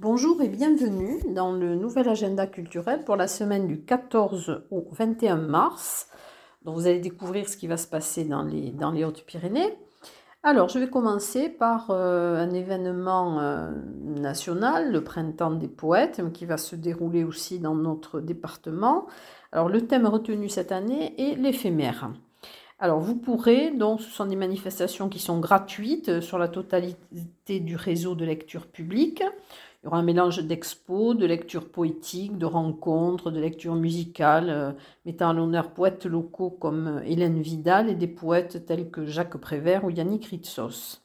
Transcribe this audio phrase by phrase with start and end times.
[0.00, 5.36] Bonjour et bienvenue dans le nouvel agenda culturel pour la semaine du 14 au 21
[5.36, 6.08] mars.
[6.64, 9.78] Donc vous allez découvrir ce qui va se passer dans les, Hautes-Pyrénées.
[10.42, 13.70] Alors, je vais commencer par euh, un événement euh,
[14.02, 19.06] national, le Printemps des poètes, qui va se dérouler aussi dans notre département.
[19.52, 22.10] Alors, le thème retenu cette année est l'éphémère.
[22.82, 27.60] Alors, vous pourrez, donc, ce sont des manifestations qui sont gratuites euh, sur la totalité
[27.60, 29.20] du réseau de lecture publique.
[29.22, 34.72] Il y aura un mélange d'expos, de lectures poétiques, de rencontres, de lectures musicales, euh,
[35.06, 39.36] mettant à l'honneur poètes locaux comme euh, Hélène Vidal et des poètes tels que Jacques
[39.36, 41.02] Prévert ou Yannick Ritsos.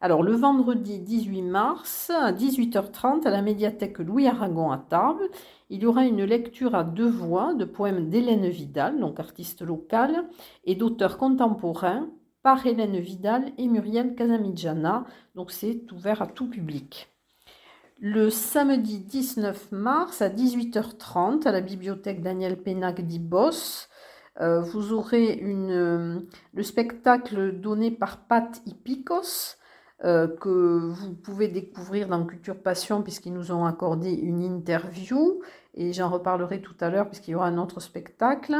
[0.00, 5.22] Alors, le vendredi 18 mars, à 18h30, à la médiathèque Louis Aragon à Tarbes,
[5.68, 10.24] il y aura une lecture à deux voix de poèmes d'Hélène Vidal, donc artiste locale,
[10.64, 12.08] et d'auteurs contemporains
[12.42, 15.04] par Hélène Vidal et Muriel Casamidjana.
[15.34, 17.08] Donc, c'est ouvert à tout public
[18.00, 23.88] le samedi 19 mars à 18h30 à la bibliothèque Daniel Pénac d'Ibos.
[24.40, 26.20] Euh, vous aurez euh,
[26.52, 29.56] le spectacle donné par Pat Ipikos
[30.04, 35.40] euh, que vous pouvez découvrir dans Culture Passion puisqu'ils nous ont accordé une interview
[35.72, 38.54] et j'en reparlerai tout à l'heure puisqu'il y aura un autre spectacle.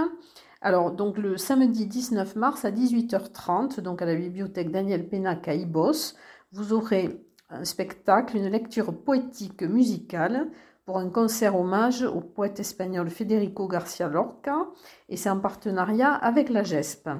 [0.62, 5.55] Alors, donc le samedi 19 mars à 18h30, donc à la bibliothèque Daniel Pénac à
[5.55, 6.15] Ibos,
[6.53, 10.48] vous aurez un spectacle, une lecture poétique musicale
[10.87, 14.69] pour un concert hommage au poète espagnol Federico Garcia Lorca
[15.09, 17.11] et c'est en partenariat avec la GESP.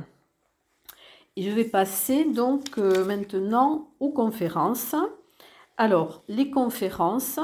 [1.39, 4.95] Et je vais passer donc euh, maintenant aux conférences.
[5.77, 7.39] Alors, les conférences,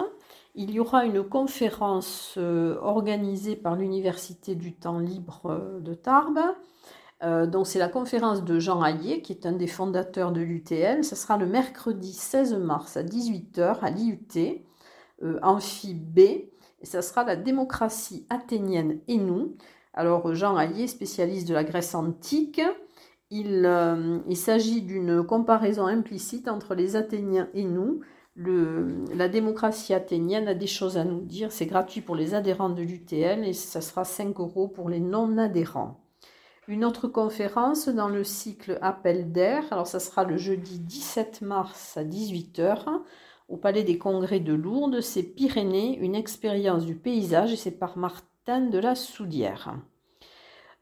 [0.54, 6.40] il y aura une conférence euh, organisée par l'Université du temps libre euh, de Tarbes
[7.46, 11.04] donc c'est la conférence de Jean Hayet, qui est un des fondateurs de l'UTL.
[11.04, 14.64] Ce sera le mercredi 16 mars à 18h à l'IUT,
[15.40, 16.18] Amphi B.
[16.18, 16.50] Et
[16.82, 19.56] ça sera la démocratie athénienne et nous.
[19.94, 22.60] Alors Jean Hayet, spécialiste de la Grèce antique,
[23.32, 28.00] il, euh, il s'agit d'une comparaison implicite entre les Athéniens et nous.
[28.36, 31.50] La démocratie athénienne a des choses à nous dire.
[31.50, 36.00] C'est gratuit pour les adhérents de l'UTL et ça sera 5 euros pour les non-adhérents.
[36.68, 41.96] Une autre conférence dans le cycle Appel d'air, alors ça sera le jeudi 17 mars
[41.96, 43.02] à 18h
[43.48, 47.98] au Palais des Congrès de Lourdes, c'est Pyrénées, une expérience du paysage et c'est par
[47.98, 49.74] Martin de la Soudière.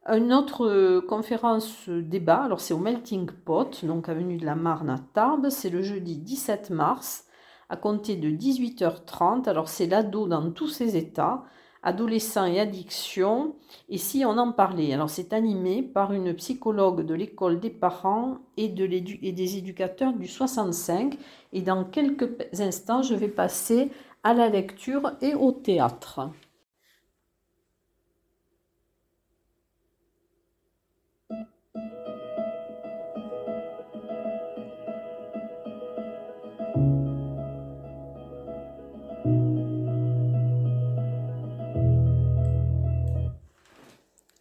[0.08, 4.98] Une autre conférence débat, alors c'est au Melting Pot, donc avenue de la Marne à
[5.12, 7.26] Tarbes, c'est le jeudi 17 mars
[7.68, 9.48] à compter de 18h30.
[9.48, 11.44] Alors c'est l'ado dans tous ses états
[11.82, 13.56] adolescents et addiction.
[13.88, 18.38] Et si on en parlait Alors c'est animé par une psychologue de l'école des parents
[18.56, 21.18] et des éducateurs du 65.
[21.52, 23.90] Et dans quelques instants, je vais passer
[24.22, 26.30] à la lecture et au théâtre.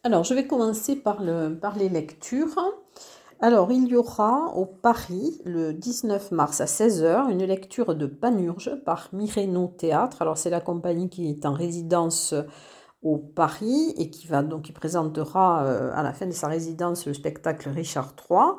[0.06, 2.58] Alors, je vais commencer par, les lectures.
[3.42, 8.72] Alors, il y aura au Paris, le 19 mars à 16h, une lecture de Panurge
[8.86, 10.22] par Mireno Théâtre.
[10.22, 12.34] Alors, c'est la compagnie qui est en résidence
[13.02, 14.26] au Paris et qui
[14.72, 18.56] présentera euh, à la fin de sa résidence le spectacle Richard III.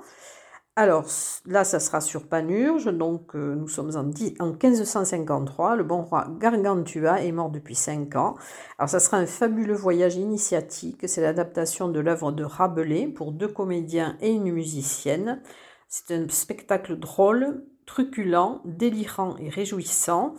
[0.80, 1.04] Alors
[1.44, 4.10] là, ça sera sur Panurge, donc euh, nous sommes en,
[4.42, 8.36] en, 1553, le bon roi Gargantua est mort depuis 5 ans.
[8.78, 13.48] Alors ça sera un fabuleux voyage initiatique, c'est l'adaptation de l'œuvre de Rabelais pour deux
[13.48, 15.42] comédiens et une musicienne.
[15.86, 20.34] C'est un spectacle drôle, truculent, délirant et réjouissant.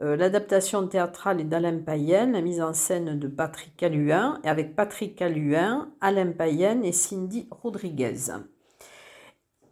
[0.00, 4.74] Euh, l'adaptation théâtrale est d'Alain Payen, la mise en scène de Patrick Caluin, et avec
[4.74, 8.30] Patrick Caluin, Alain Payen et Cindy Rodriguez.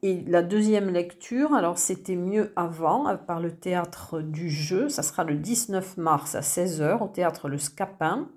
[0.02, 5.02] Et la deuxième lecture, alors c'était mieux avant, euh, par le théâtre du jeu, ça
[5.02, 8.30] sera le 19 mars à 16h au théâtre Le Scapin.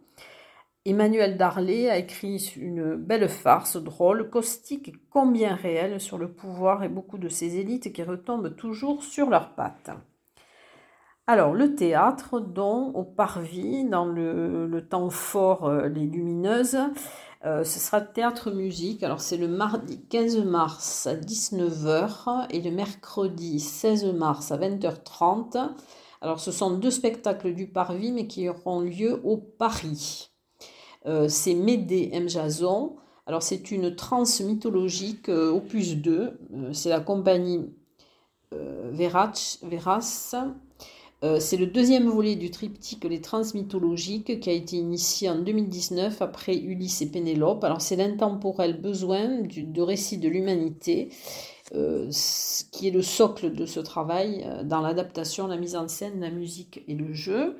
[0.85, 6.89] Emmanuel Darlé a écrit une belle farce drôle, caustique combien réelle sur le pouvoir et
[6.89, 9.91] beaucoup de ces élites qui retombent toujours sur leurs pattes.
[11.25, 16.77] Alors, le théâtre, dont au parvis, dans le, le temps fort, euh, les lumineuses,
[17.45, 19.03] euh, ce sera théâtre-musique.
[19.03, 25.71] Alors, c'est le mardi 15 mars à 19h et le mercredi 16 mars à 20h30.
[26.21, 30.31] Alors, ce sont deux spectacles du Parvis, mais qui auront lieu au Paris.
[31.05, 32.29] Euh, c'est Médée M.
[32.29, 32.95] Jason
[33.25, 36.39] Alors c'est une transe mythologique opus 2.
[36.71, 37.73] c'est la compagnie
[38.51, 39.57] Veras.
[41.39, 46.21] C'est le deuxième volet du triptyque Les Trans mythologiques qui a été initié en 2019
[46.21, 47.63] après Ulysse et Pénélope.
[47.63, 51.09] Alors c'est l'intemporel besoin de récit de l'humanité
[51.75, 52.09] euh,
[52.71, 56.29] qui est le socle de ce travail euh, dans l'adaptation, la mise en scène, la
[56.29, 57.57] musique et le jeu.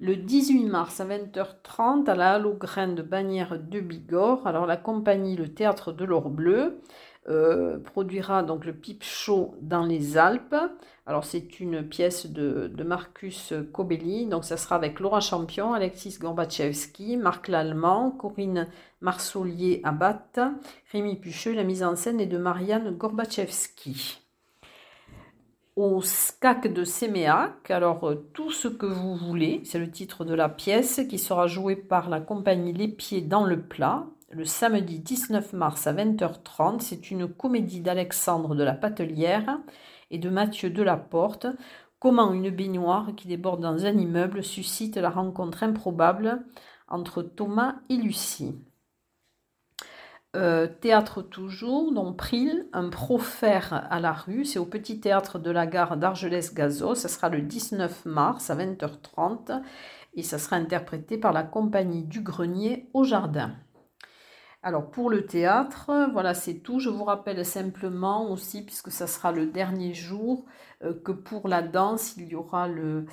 [0.00, 5.36] Le 18 mars à 20h30 à la Halograine de Bagnères de Bigorre, alors la compagnie
[5.36, 6.80] Le Théâtre de l'Or Bleu
[7.28, 10.56] euh, produira donc le Pipe Show dans les Alpes.
[11.04, 17.18] Alors c'est une pièce de, Marcus Kobeli, donc ça sera avec Laura Champion, Alexis Gorbachevski,
[17.18, 18.68] Marc Lallemand, Corinne
[19.02, 20.52] Marsolier Abat,
[20.92, 24.22] Rémi Pucheux, la mise en scène est de Marianne Gorbachevski.
[25.76, 30.34] Au SCAC de Séméac, alors euh, tout ce que vous voulez, c'est le titre de
[30.34, 35.00] la pièce qui sera jouée par la compagnie Les Pieds dans le plat, le samedi
[35.00, 36.80] 19 mars à 20h30.
[36.80, 39.58] C'est une comédie d'Alexandre de la Patelière
[40.10, 41.46] et de Mathieu Delaporte.
[41.98, 46.44] Comment une baignoire qui déborde dans un immeuble suscite la rencontre improbable
[46.88, 48.54] entre Thomas et Lucie?
[50.36, 55.50] Euh, théâtre toujours, donc Pril, un profère à la rue, c'est au petit théâtre de
[55.50, 59.60] la gare d'Argelès-Gazo, ça sera le 19 mars à 20h30
[60.14, 63.56] et ça sera interprété par la compagnie du Grenier au Jardin.
[64.62, 66.80] Alors pour le théâtre, voilà c'est tout.
[66.80, 70.44] Je vous rappelle simplement aussi, puisque ça sera le dernier jour,
[70.84, 73.06] euh, que pour la danse, il y aura le,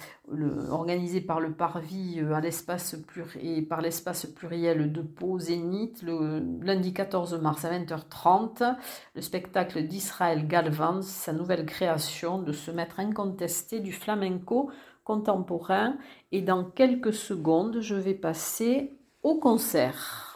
[0.69, 2.97] organisé par le Parvis euh, à l'espace
[3.41, 8.75] et par l'espace pluriel de Pau Zénith le lundi 14 mars à 20h30,
[9.15, 14.69] le spectacle d'Israël Galvan, sa nouvelle création de ce maître incontesté du flamenco
[15.05, 15.95] contemporain.
[16.33, 20.26] Et dans quelques secondes, je vais passer au concert.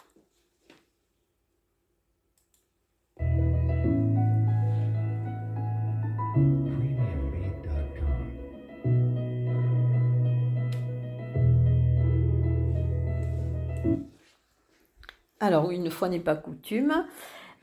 [15.42, 17.04] Alors, une fois n'est pas coutume,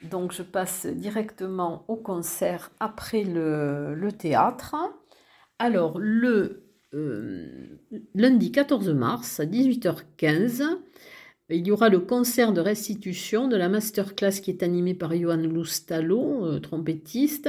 [0.04, 4.76] donc je passe directement au concert après le, théâtre.
[5.60, 7.80] Alors, le euh,
[8.16, 10.62] lundi 14 mars à 18h15,
[11.48, 15.38] il y aura le concert de restitution de la masterclass qui est animée par Johan
[15.38, 17.48] Loustalo, euh, trompettiste.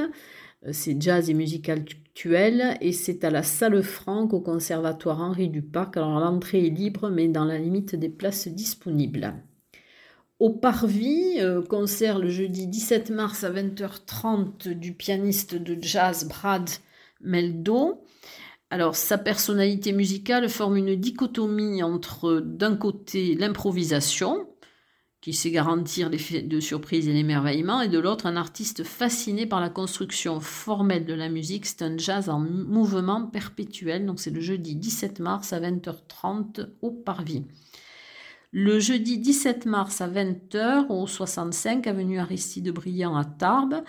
[0.64, 5.48] Euh, c'est jazz et musique actuelle et c'est à la Salle Franck au Conservatoire Henri
[5.48, 5.96] Duparc.
[5.96, 9.34] Alors l'entrée est libre mais dans la limite des places disponibles.
[10.40, 16.70] Au Parvis, euh, concert le jeudi 17 mars à 20h30 du pianiste de jazz Brad
[17.20, 18.02] Meldo.
[18.70, 24.48] Alors, sa personnalité musicale forme une dichotomie entre, d'un côté, l'improvisation,
[25.20, 29.60] qui sait garantir l'effet de surprise et l'émerveillement, et de l'autre, un artiste fasciné par
[29.60, 31.66] la construction formelle de la musique.
[31.66, 34.06] C'est un jazz en mouvement perpétuel.
[34.06, 37.44] Donc, c'est le jeudi 17 mars à 20h30 au Parvis.
[38.52, 43.84] Le jeudi 17 mars à 20h au 65 avenue Aristide Briand à Tarbes,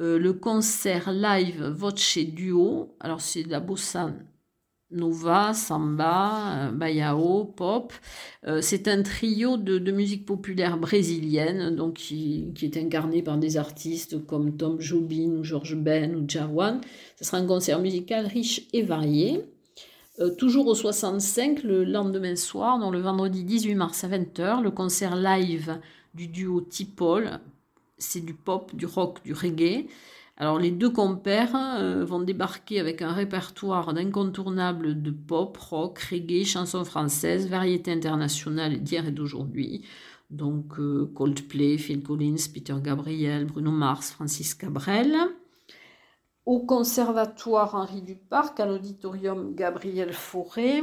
[0.00, 2.96] euh, le concert live Voce Duo.
[2.98, 4.12] Alors c'est de la bossa
[4.90, 7.92] nova, samba, euh, bayao, pop.
[8.48, 14.26] Euh, c'est un trio de, musique populaire brésilienne donc qui, est incarné par des artistes
[14.26, 16.80] comme Tom Jobim ou George Ben ou Jawan.
[17.16, 19.44] Ce sera un concert musical riche et varié.
[20.20, 24.70] Euh, toujours au 65, le lendemain soir, donc le vendredi 18 mars à 20h, le
[24.70, 25.80] concert live
[26.14, 27.40] du duo Tipol.
[27.96, 29.86] C'est du pop, du rock, du reggae.
[30.36, 36.44] Alors les deux compères euh, vont débarquer avec un répertoire d'incontournables de pop, rock, reggae,
[36.44, 39.84] chansons françaises, variétés internationales d'hier et d'aujourd'hui.
[40.30, 45.16] Donc euh, Coldplay, Phil Collins, Peter Gabriel, Bruno Mars, Francis Cabrel
[46.50, 50.82] au Conservatoire Henri Duparc, à l'auditorium Gabriel Fauré,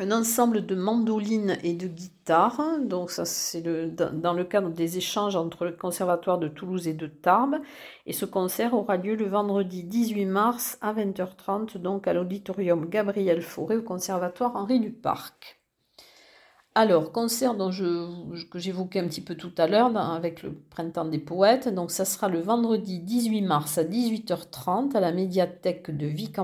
[0.00, 2.80] un ensemble de mandolines et de guitares.
[2.80, 7.06] Donc ça c'est dans le cadre des échanges entre le Conservatoire de Toulouse et de
[7.06, 7.60] Tarbes.
[8.06, 13.42] Et ce concert aura lieu le vendredi 18 mars à 20h30, donc à l'auditorium Gabriel
[13.42, 15.63] Fauré au Conservatoire Henri Duparc.
[16.76, 21.68] Alors, concert que j'évoquais un petit peu tout à l'heure avec le Printemps des Poètes.
[21.68, 26.36] Donc, ça sera le vendredi 18 mars à 18h30 à la médiathèque de Vic.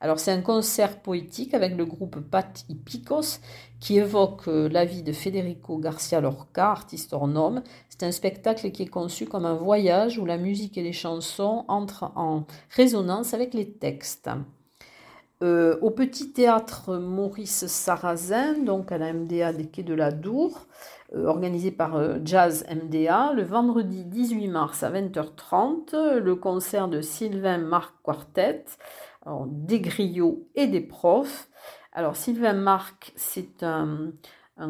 [0.00, 2.76] Alors, c'est un concert poétique avec le groupe Pat y
[3.78, 7.28] qui évoque euh, la vie de Federico Garcia Lorca, artiste hors.
[7.88, 11.64] C'est un spectacle qui est conçu comme un voyage où la musique et les chansons
[11.68, 14.30] entrent en résonance avec les textes.
[15.42, 20.66] Euh, au petit théâtre Maurice Sarrazin, donc à la MDA des Quais de la Dour,
[21.14, 27.00] euh, organisé par euh, Jazz MDA, le vendredi 18 mars à 20h30, le concert de
[27.00, 28.66] Sylvain Marc Quartet,
[29.46, 31.48] des griots et des profs.
[31.94, 34.12] Alors Sylvain Marc, c'est un,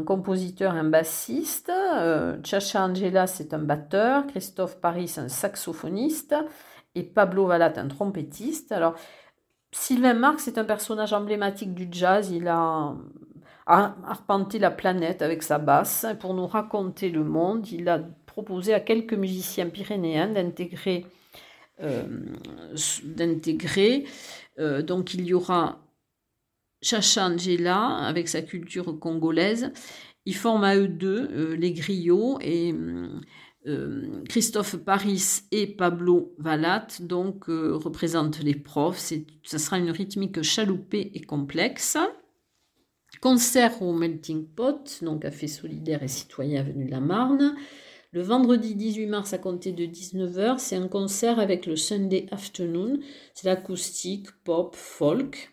[0.06, 1.72] compositeur, un bassiste,
[2.44, 6.34] Chacha Angela, c'est un batteur, Christophe Paris, un saxophoniste,
[6.94, 8.72] et Pablo Valat, un trompettiste.
[8.72, 8.94] Alors
[9.72, 12.30] Sylvain Marx est un personnage emblématique du jazz.
[12.30, 12.96] Il a
[13.66, 17.68] arpenté la planète avec sa basse pour nous raconter le monde.
[17.70, 21.06] Il a proposé à quelques musiciens pyrénéens d'intégrer.
[21.82, 22.02] Euh,
[23.04, 24.04] d'intégrer.
[24.58, 25.78] Euh, donc il y aura
[26.82, 29.72] Chacha Angela avec sa culture congolaise.
[30.26, 32.74] Ils forment à eux deux euh, les griots et
[33.66, 39.12] euh, Christophe Paris et Pablo Valat donc euh, représentent les profs.
[39.42, 41.98] Ça sera une rythmique chaloupée et complexe.
[43.20, 47.54] Concert au Melting Pot, donc café solidaire et citoyen venu de la Marne.
[48.12, 52.98] Le vendredi 18 mars à compter de 19h, c'est un concert avec le Sunday Afternoon.
[53.34, 55.49] C'est l'acoustique, pop, folk.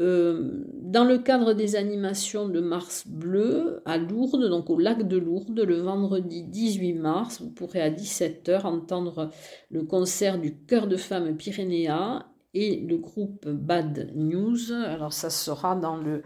[0.00, 5.18] Euh, dans le cadre des animations de Mars Bleu à Lourdes, donc au lac de
[5.18, 9.30] Lourdes, le vendredi 18 mars, vous pourrez à 17h entendre
[9.70, 14.72] le concert du Chœur de Femmes Pyrénéa et le groupe Bad News.
[14.72, 16.22] Alors ça sera dans le,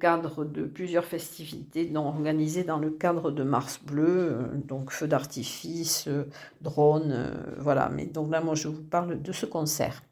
[0.00, 6.06] cadre de plusieurs festivités organisées dans le cadre de Mars Bleu, euh, donc feu d'artifice,
[6.08, 6.24] euh,
[6.60, 7.88] drone, voilà.
[7.88, 10.02] Mais donc là, moi, je vous parle de ce concert.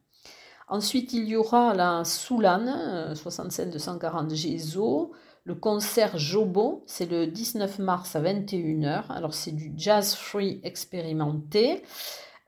[0.70, 5.12] Ensuite, il y aura la Soulane, 67 240 Gézo,
[5.44, 9.06] le concert Jobo, c'est le 19 mars à 21h.
[9.08, 11.82] Alors, c'est du jazz free expérimenté.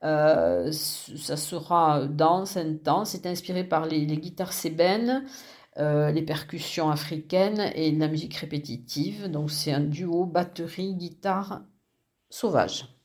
[0.04, 3.10] Euh, ça sera dense, intense.
[3.10, 5.24] C'est inspiré par les, guitares sébènes,
[5.78, 9.28] euh, les percussions africaines et la musique répétitive.
[9.30, 11.62] Donc, c'est un duo batterie-guitare
[12.30, 13.01] sauvage.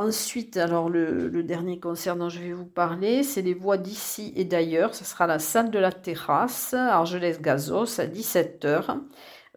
[0.00, 4.44] Ensuite, alors le, dernier concert dont je vais vous parler, c'est les voix d'ici et
[4.44, 4.94] d'ailleurs.
[4.94, 9.00] Ce sera la salle de la terrasse, Argelès-Gazos, à 17h.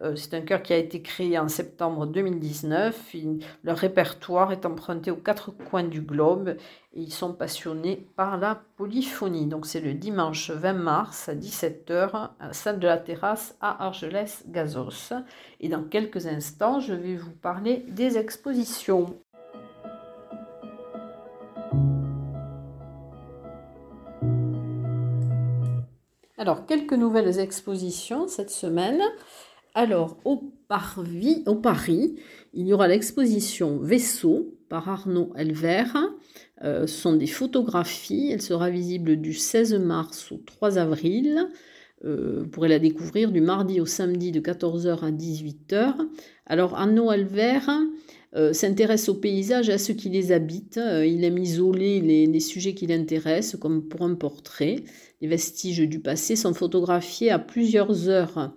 [0.02, 3.14] Euh, c'est un chœur qui a été créé en septembre 2019.
[3.62, 6.56] leur répertoire est emprunté aux quatre coins du globe
[6.92, 9.46] et ils sont passionnés par la polyphonie.
[9.46, 13.84] Donc c'est le dimanche 20 mars à 17h à la salle de la terrasse à
[13.84, 15.14] Argelès-Gazos.
[15.60, 19.22] Et dans quelques instants, je vais vous parler des expositions.
[26.42, 29.00] Alors, quelques nouvelles expositions cette semaine.
[29.74, 32.16] Alors, au, Paris,
[32.52, 35.84] il y aura l'exposition Vaisseau par Arnaud Elver.
[36.64, 38.32] Euh, ce sont des photographies.
[38.32, 41.46] Elle sera visible du 16 mars au 3 avril.
[42.04, 45.94] Euh, vous pourrez la découvrir du mardi au samedi de 14h à 18h.
[46.46, 47.60] Alors, Arnaud Elver
[48.34, 50.78] euh, s'intéresse aux paysages à ceux qui les habitent.
[50.78, 54.76] Euh, il aime isoler les, sujets qui l'intéressent, comme pour un portrait.
[55.20, 58.56] Les vestiges du passé sont photographiés à plusieurs heures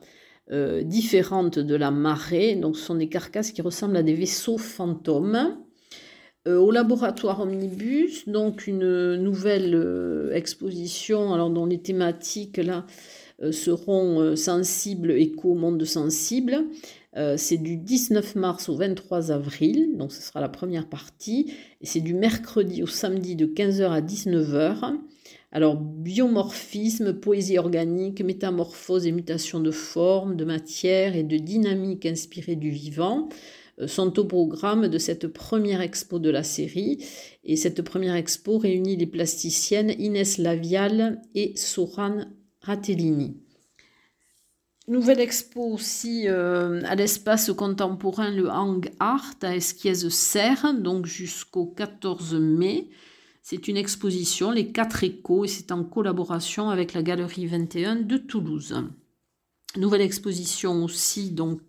[0.52, 2.56] euh, différentes de la marée.
[2.56, 5.58] Donc, ce sont des carcasses qui ressemblent à des vaisseaux fantômes.
[6.46, 12.86] au laboratoire Omnibus, donc une nouvelle exposition alors dont les thématiques là
[13.52, 16.66] seront sensibles, éco, monde sensible.
[17.18, 21.54] Euh, c'est du 19 mars au 23 avril, donc ce sera la première partie.
[21.82, 24.98] Et c'est du mercredi au samedi de 15h à 19h.
[25.52, 32.58] Alors, biomorphisme, poésie organique, métamorphose et mutation de forme, de matière et de dynamique inspirée
[32.58, 33.30] du vivant
[33.80, 37.06] euh, sont au programme de cette première expo de la série.
[37.46, 42.26] Et cette première expo réunit les plasticiennes Inès Lavial et Soran
[42.62, 43.45] Ratellini.
[44.88, 52.36] Nouvelle expo aussi euh, à l'espace contemporain, le Hang Art à Esquiez-Serre, donc jusqu'au 14
[52.36, 52.90] mai.
[53.42, 58.18] C'est une exposition, les quatre échos, et c'est en collaboration avec la Galerie 21 de
[58.18, 58.76] Toulouse.
[59.78, 61.60] Nouvelle exposition aussi donc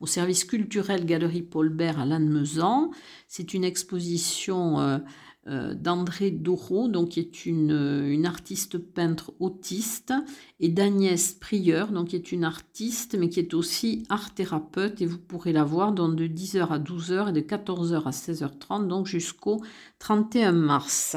[0.00, 2.90] au service culturel Galerie Paul Bert à Lannemezan.
[3.28, 4.98] C'est une exposition euh,
[5.46, 10.12] euh, d'André Doro, donc qui est une, une, artiste peintre autiste,
[10.58, 15.06] et d'Agnès Prieur, donc qui est une artiste, mais qui est aussi art thérapeute, et
[15.06, 19.06] vous pourrez la voir donc de 10h à 12h et de 14h à 16h30, donc
[19.06, 19.62] jusqu'au
[20.00, 21.16] 31 mars.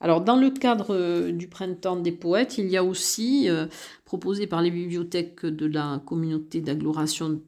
[0.00, 3.66] Alors, dans le cadre euh, du printemps des poètes, il y a aussi, euh,
[4.06, 7.40] proposé par les bibliothèques de la communauté d'agglomération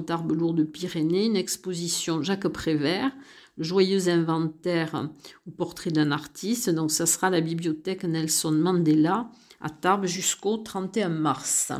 [0.00, 3.12] Tarbes-Lourdes-Pyrénées, une exposition Jacques Prévert,
[3.58, 5.10] joyeux inventaire
[5.46, 6.70] ou portrait d'un artiste.
[6.70, 11.72] Donc ça sera la bibliothèque Nelson Mandela à Tarbes jusqu'au 31 mars.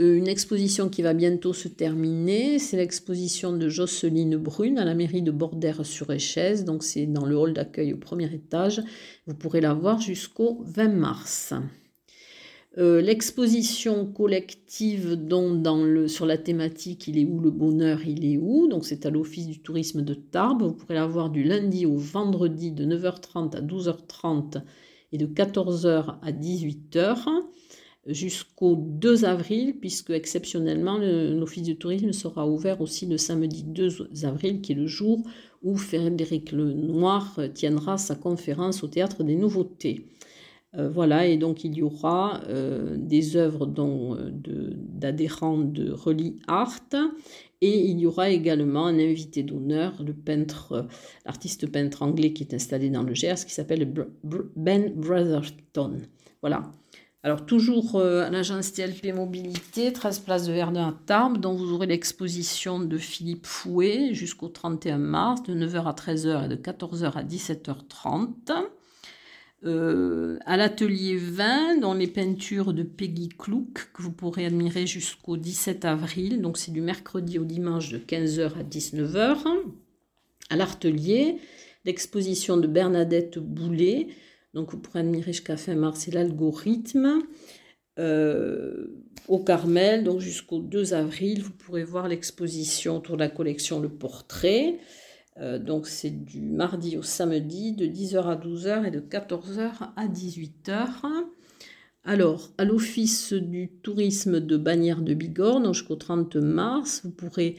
[0.00, 4.94] Euh, une exposition qui va bientôt se terminer, c'est l'exposition de Jocelyne Brune à la
[4.94, 6.64] mairie de Bordère-sur-Échèze.
[6.64, 8.80] Donc c'est dans le hall d'accueil au premier étage.
[9.26, 11.52] Vous pourrez la voir jusqu'au 20 mars.
[12.76, 18.24] Euh, l'exposition collective dont dans le, sur la thématique Il est où le bonheur, il
[18.24, 20.62] est où Donc c'est à l'Office du tourisme de Tarbes.
[20.62, 24.62] Vous pourrez la voir du lundi au vendredi de 9h30 à 12h30
[25.10, 27.24] et de 14h à 18h
[28.08, 34.60] jusqu'au 2 avril, puisque exceptionnellement l'Office du tourisme sera ouvert aussi le samedi 2 avril,
[34.60, 35.22] qui est le jour
[35.62, 40.06] où Frédéric Lenoir tiendra sa conférence au Théâtre des Nouveautés.
[40.76, 44.30] Euh, voilà, et donc il y aura euh, des œuvres euh,
[44.74, 46.78] d'adhérents de, de Reli Art
[47.62, 50.86] et il y aura également un invité d'honneur, le peintre,
[51.24, 53.92] l'artiste peintre anglais qui est installé dans le Gers, qui s'appelle
[54.54, 55.98] Ben Brotherton.
[56.40, 56.70] Voilà.
[57.24, 61.88] Alors toujours à l'agence TLP Mobilité, 13 place de Verdun à Tarbes, dont vous aurez
[61.88, 67.24] l'exposition de Philippe Fouet jusqu'au 31 mars, de 9h à 13h et de 14h à
[67.24, 68.68] 17h30.
[69.64, 75.36] Euh, à l'atelier 20, dans les peintures de Peggy Clouk, que vous pourrez admirer jusqu'au
[75.36, 76.40] 17 avril.
[76.40, 79.38] Donc c'est du mercredi au dimanche de 15h à 19h.
[80.50, 81.38] À l'atelier,
[81.84, 84.06] l'exposition de Bernadette Boulet.
[84.54, 87.22] Donc vous pourrez admirer jusqu'à fin mars, c'est l'algorithme.
[87.98, 88.86] Euh,
[89.26, 93.88] au Carmel, donc jusqu'au 2 avril, vous pourrez voir l'exposition autour de la collection Le
[93.88, 94.78] Portrait.
[95.38, 100.06] Euh, donc c'est du mardi au samedi de 10h à 12h et de 14h à
[100.06, 101.02] 18h.
[102.04, 107.56] Alors, à l'Office du tourisme de Bagnères de Bigorre, jusqu'au 30 mars, vous pourrez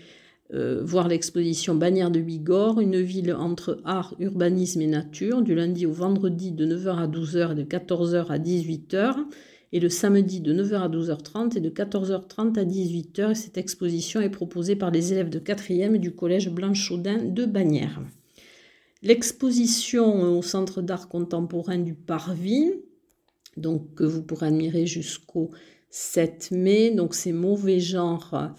[0.53, 5.85] euh, voir l'exposition Bagnères de Bigorre, une ville entre art, urbanisme et nature, du lundi
[5.85, 9.15] au vendredi de 9h à 12h et de 14h à 18h
[9.71, 13.35] et le samedi de 9h à 12h30 et de 14h30 à 18h.
[13.35, 18.01] Cette exposition est proposée par les élèves de 4e du collège Blanchaudin de Bagnères.
[19.03, 22.73] L'exposition au Centre d'art contemporain du Parvis,
[23.55, 25.51] donc que vous pourrez admirer jusqu'au
[25.91, 28.51] 7 mai, donc c'est mauvais genre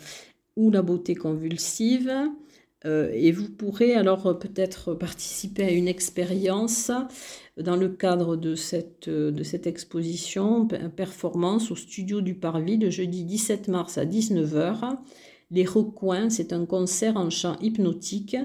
[0.68, 2.12] la beauté convulsive.
[2.85, 6.90] Euh, et vous pourrez alors peut-être participer à une expérience
[7.57, 9.33] dans le cadre de cette, euh,
[9.64, 14.96] exposition, performance au studio du Parvis le jeudi 17 mars à 19h.
[15.51, 18.37] Les Recoins, c'est un concert en chant hypnotique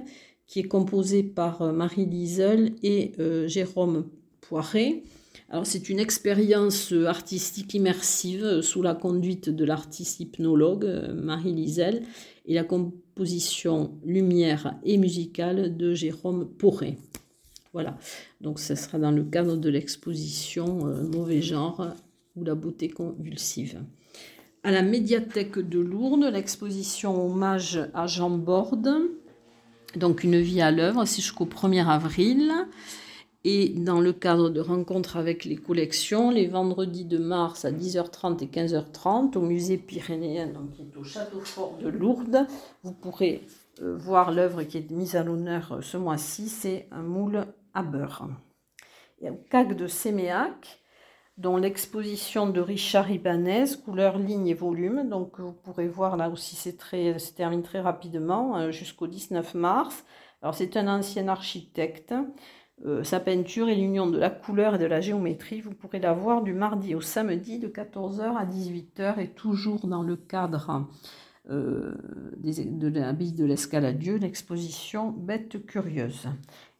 [0.47, 4.07] qui est composé par euh, Marie Liesel et euh, Jérôme
[4.41, 5.03] Poiré.
[5.49, 12.03] Alors c'est une expérience artistique immersive sous la conduite de l'artiste hypnologue Marie Liesel
[12.45, 16.97] et la composition lumière et musicale de Jérôme Poiré.
[17.73, 17.97] Voilà,
[18.41, 21.93] donc ce sera dans le cadre de l'exposition euh, Mauvais genre
[22.35, 23.81] ou la beauté convulsive.
[24.63, 28.89] À la médiathèque de Lourdes, l'exposition Hommage à Jean Borde,
[29.95, 32.51] donc une vie à l'œuvre, c'est jusqu'au 1er avril.
[33.47, 38.43] Et dans le cadre de rencontres avec les collections, les vendredis de mars à 10h30
[38.43, 42.47] et 15h30 au musée pyrénéen, donc qui est au château fort de Lourdes,
[42.81, 43.43] vous pourrez
[43.83, 47.83] euh, voir l'œuvre qui est mise à l'honneur euh, ce mois-ci, c'est un moule à
[47.83, 48.27] beurre.
[49.21, 50.81] Il y a CAC de Séméac,
[51.37, 55.07] dont l'exposition de Richard Ibanez, couleur, ligne et volume.
[55.07, 59.53] Donc vous pourrez voir là aussi, c'est très, se termine très rapidement euh, jusqu'au 19
[59.53, 60.03] mars.
[60.41, 62.11] Alors c'est un ancien architecte.
[62.83, 66.11] Euh, sa peinture et l'union de la couleur et de la géométrie, vous pourrez la
[66.11, 70.85] voir du mardi au samedi de 14h à 18h et toujours dans le cadre
[71.49, 71.93] euh,
[72.37, 76.27] de la bille de l'escaladieu, l'exposition Bête curieuse.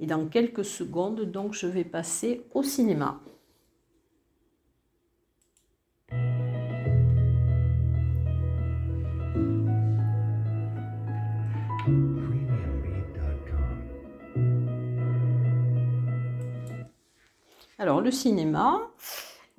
[0.02, 3.22] Et dans quelques secondes, donc, je vais passer au cinéma.
[17.78, 18.80] Alors, le cinéma,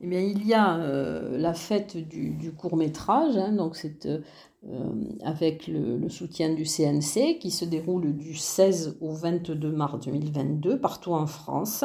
[0.00, 4.18] eh il y a euh, la fête du, court métrage, hein, donc c'est euh,
[5.22, 11.12] avec le, soutien du CNC qui se déroule du 16 au 22 mars 2022 partout
[11.12, 11.84] en France.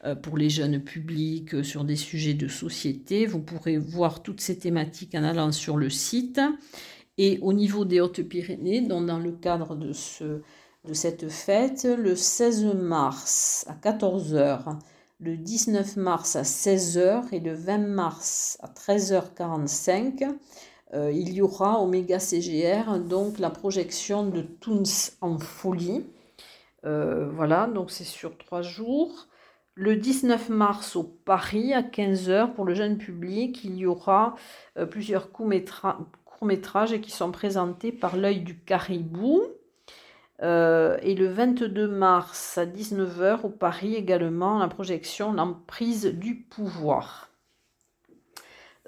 [0.04, 3.26] euh, pour les jeunes publics euh, sur des sujets de société.
[3.26, 6.40] Vous pourrez voir toutes ces thématiques en allant sur le site.
[7.16, 10.42] Et au niveau des Hautes-Pyrénées, dans le cadre de, ce,
[10.84, 14.76] de cette fête, le 16 mars à 14h,
[15.20, 20.34] le 19 mars à 16h et le 20 mars à 13h45,
[20.94, 24.82] euh, il y aura Omega CGR, donc la projection de Toons
[25.20, 26.06] en folie.
[26.84, 29.26] Euh, voilà, donc c'est sur trois jours.
[29.74, 34.36] Le 19 mars au Paris à 15h pour le jeune public, il y aura
[34.78, 39.42] euh, plusieurs courts-métrages qui sont présentés par l'œil du caribou.
[40.40, 47.33] et le 22 mars à 19h au Paris également la projection L'emprise du pouvoir.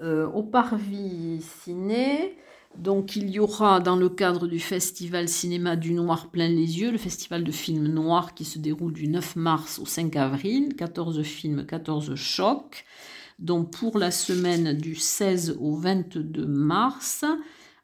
[0.03, 2.37] Euh, au Parvis Ciné.
[2.77, 6.91] Donc il y aura dans le cadre du festival cinéma du noir plein les yeux,
[6.91, 11.23] le festival de films noirs qui se déroule du 9 mars au 5 avril, 14
[11.23, 12.85] films, 14 chocs.
[13.39, 17.25] Donc pour la semaine du 16 au 22 mars,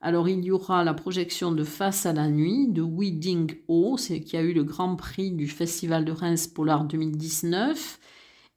[0.03, 4.37] alors il y aura la projection de Face à la nuit de Weeding Ho, qui
[4.37, 7.99] a eu le grand prix du festival de Reims Polar 2019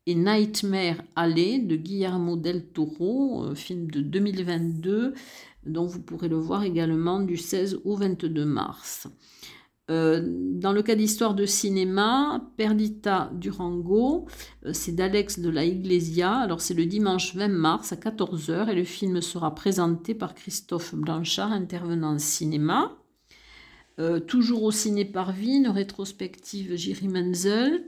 [0.05, 5.13] et Nightmare Alley de Guillermo del Toro, film de 2022,
[5.65, 9.07] dont vous pourrez le voir également du 16 au 22 mars.
[9.91, 14.25] Euh, dans le cas d'histoire de cinéma, Perdita Durango,
[14.65, 16.37] euh, c'est d'Alex de la Iglesia.
[16.37, 20.95] Alors c'est le dimanche 20 mars à 14h et le film sera présenté par Christophe
[20.95, 22.97] Blanchard, intervenant en cinéma.
[23.99, 27.85] Euh, toujours au ciné Parvis, une rétrospective Jiri Menzel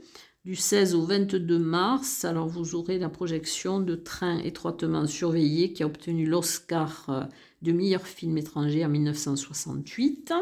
[0.48, 2.24] du 16 au 22 mars.
[2.24, 7.24] Alors vous aurez la projection de Train étroitement surveillé qui a obtenu l'Oscar euh,
[7.60, 10.32] de meilleur film étranger en 1968.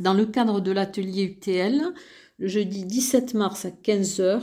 [0.00, 1.80] Dans le cadre de l'atelier UTL,
[2.38, 4.40] le jeudi 17 mars à 15h,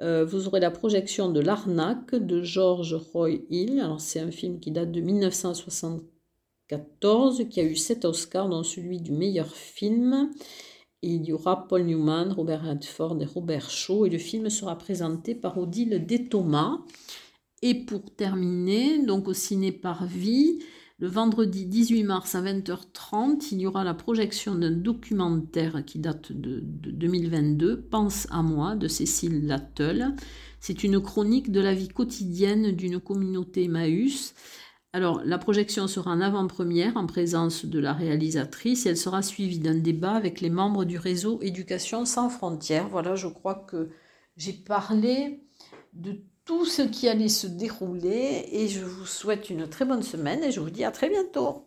[0.00, 3.80] euh, vous aurez la projection de L'Arnaque de George Roy Hill.
[3.80, 9.00] Alors c'est un film qui date de 1974, qui a eu 7 Oscars, dont celui
[9.00, 10.30] du meilleur film
[11.02, 14.06] il y aura Paul Newman, Robert Redford et Robert Shaw.
[14.06, 16.78] Et le film sera présenté par Odile Thomas.
[17.62, 20.60] Et pour terminer, donc au ciné par vie,
[20.98, 26.32] le vendredi 18 mars à 20h30, il y aura la projection d'un documentaire qui date
[26.32, 30.14] de, de, 2022, Pense à moi, de Cécile Lattel.
[30.60, 34.34] C'est une chronique de la vie quotidienne d'une communauté Emmaüs
[34.92, 39.60] alors, la projection sera en avant-première en présence de la réalisatrice et elle sera suivie
[39.60, 42.88] d'un débat avec les membres du réseau Éducation sans frontières.
[42.88, 43.90] Voilà, je crois que
[44.36, 45.44] j'ai parlé
[45.92, 50.42] de tout ce qui allait se dérouler et je vous souhaite une très bonne semaine
[50.42, 51.66] et je vous dis à très bientôt.